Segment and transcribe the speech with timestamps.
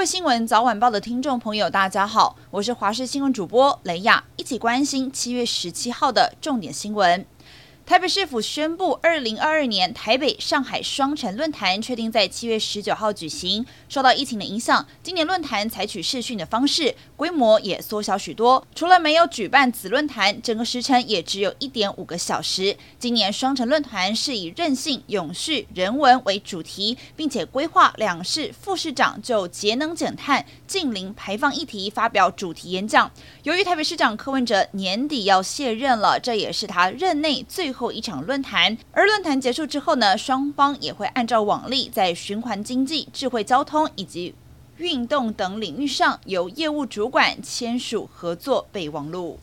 [0.00, 7.26] 位新闻早晚报的听众朋友，大家好，我是华视新闻主播雷雅，一起关心七月十七号的重点新闻。
[7.90, 13.66] 台北市府宣布，二零二二年台北上海双城论坛确定在七月十九号举行。
[13.88, 18.64] 受到疫情的影响，今年论坛采取视讯的方式，规模也缩小许多。
[18.76, 22.76] 除了没有举办子论坛，整个时程也只有一点五个小时。
[22.96, 33.10] 今年双城论坛是以韧性、永续、人文为主题，并且规划两市副市长就节能减碳、净零排放议题发表主题演讲。
[33.42, 37.90] 由于台北市长柯文哲年底要卸任了，这也是他任内最后。
[37.90, 44.34] 一场论坛，而论坛结束之后呢，双方也会按照往例，在循环经济、智慧交通以及
[44.76, 49.40] 运动等领域上，由业务主管签署合作备忘录。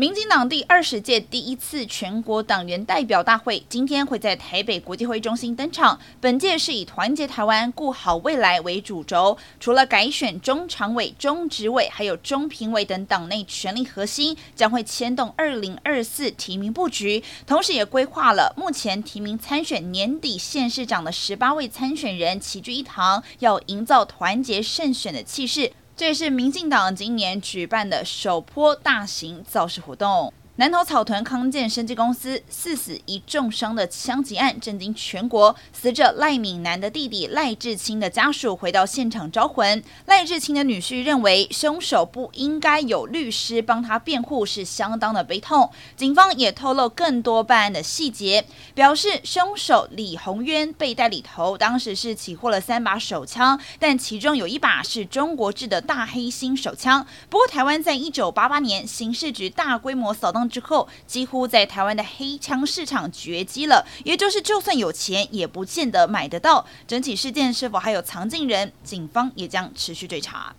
[0.00, 6.00] 民进党第二十届第一次全国党员代表大会今天会在台北国际会议中心登场。
[6.22, 17.22] 本届是以团结台湾、顾好未来为主轴，除了改选中常委、中执委，还有中评委等党内权力核心，将会牵动二零二四提名布局。
[17.46, 25.70] 同时，也规划了目前提名参选年底县市长的十八位参选人齐聚一堂，要营造团结胜选的气势。
[26.00, 30.32] 这也是民进党今年举办的首波大型造势活动。
[30.60, 39.82] 南投草屯康健生技公司四死一重伤的枪击案震惊全国，死者赖敏南的弟弟赖志清的家属回到现场招魂。
[40.04, 45.70] 赖志清的女婿认为凶手不应该有律师帮他辩护，是相当的悲痛。
[45.96, 48.44] 警方也透露更多办案的细节，
[48.74, 57.06] 表示凶手李宏渊被带里头当时是起获了三把手枪，但其中有一把是中国制的大黑星手枪。
[57.30, 60.49] 不过台湾在一九八八年刑事局大规模扫荡。
[60.50, 66.66] 之后，几乎在台湾的黑枪市场绝迹了，也就是就算有钱，也不见得买得到。
[66.86, 70.54] 整起事件是否还有藏进人，警方也将持续追查。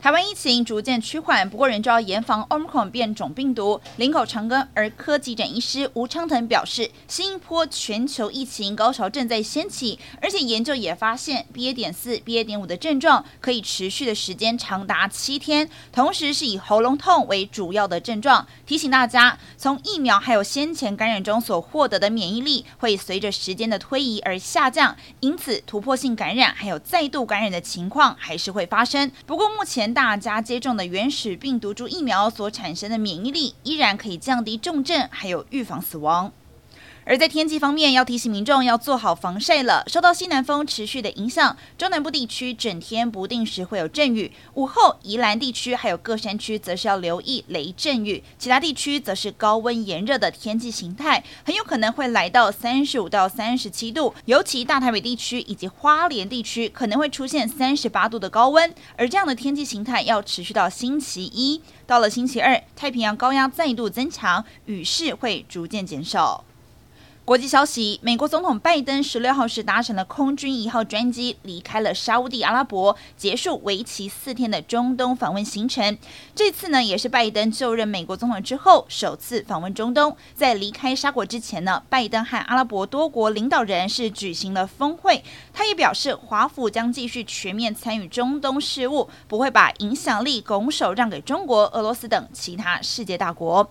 [0.00, 3.80] 台湾疫情逐渐趋缓，不过仍旧要严防 Omicron 变种病毒。
[3.96, 11.74] 林口长庚儿科急诊医师吴昌腾表示，新一波全球疫情高潮正在掀起，而且研究也发现，BA.
[11.74, 12.44] 点四、BA.
[12.44, 18.46] 点五的症状可以持续的时间长达七天，同时是以喉咙痛为主要的症状。
[18.64, 29.10] 提醒大家，从疫苗还有先前感染中所获得的免疫力会随着时间的推移而下降，因此突破性感染还有再度感染的情况还是会发生。
[29.26, 29.87] 不过目前。
[29.92, 36.32] 大家接种的原始病毒株疫苗所产生的免疫力，依然可以降低重症，还有预防死亡。
[37.08, 39.82] 而在天气方面，要提醒民众要做好防晒了。
[39.86, 44.30] 受到西南风持续的影响，中南部地区整天不定时会有阵雨。
[44.52, 48.22] 午后，宜兰地区还有各山区则是要留意雷阵雨。
[48.38, 54.14] 其他地区则是高温炎热的天气形态，很有可能会来到三十五到三十七度。
[54.26, 58.74] 尤其大台北地区以及花莲地区可能会出现三十八度的高温。
[58.98, 61.62] 而这样的天气形态要持续到星期一。
[61.86, 66.44] 到了星期二，太平洋高压再度增强，雨势会逐渐减少。
[67.28, 75.98] 国际消息：美国总统拜登十六号时搭乘了空军一号专机离开了沙乌地阿拉伯，结束为期四天的中东访问行程。
[76.34, 80.16] 这次呢，也是拜登就任美国总统之后首次访问中东。
[80.34, 85.22] 在离开沙国之前呢，拜登和阿拉伯多国领导人是举行了峰会。
[85.52, 93.70] 他也表示，华府将继续全面参与中东事务，不会把影响力拱手让给中国、俄罗斯等其他世界大国。